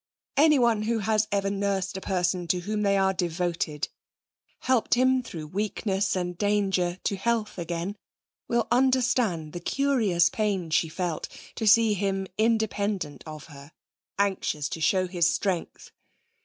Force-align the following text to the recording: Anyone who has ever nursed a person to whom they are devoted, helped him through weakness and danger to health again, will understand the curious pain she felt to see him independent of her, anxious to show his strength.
Anyone 0.37 0.81
who 0.81 0.97
has 0.97 1.27
ever 1.31 1.51
nursed 1.51 1.95
a 1.95 2.01
person 2.01 2.47
to 2.47 2.61
whom 2.61 2.81
they 2.81 2.97
are 2.97 3.13
devoted, 3.13 3.87
helped 4.61 4.95
him 4.95 5.21
through 5.21 5.45
weakness 5.45 6.15
and 6.15 6.35
danger 6.39 6.97
to 7.03 7.15
health 7.15 7.59
again, 7.59 7.95
will 8.47 8.67
understand 8.71 9.53
the 9.53 9.59
curious 9.59 10.27
pain 10.31 10.71
she 10.71 10.89
felt 10.89 11.27
to 11.53 11.67
see 11.67 11.93
him 11.93 12.25
independent 12.35 13.23
of 13.27 13.43
her, 13.45 13.73
anxious 14.17 14.67
to 14.69 14.81
show 14.81 15.05
his 15.05 15.29
strength. 15.29 15.91